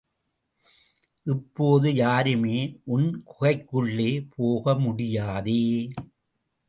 இப்போது 1.25 1.93
யாருமே 1.93 2.57
உன் 2.85 3.07
குகைக்குள்ளே 3.25 4.11
போக 4.35 4.75
முடியாதே. 4.79 5.63